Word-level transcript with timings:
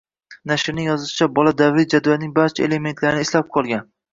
Nashrning 0.51 0.87
yozishicha, 0.87 1.27
bola 1.39 1.53
davriy 1.61 1.87
jadvalning 1.95 2.35
barcha 2.41 2.67
elementlarini 2.69 3.27
eslab 3.29 3.53
qolgan. 3.59 3.89